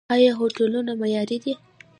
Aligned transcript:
آیا 0.15 0.31
هوټلونه 0.39 0.91
معیاري 1.01 1.37
دي؟ 1.43 1.53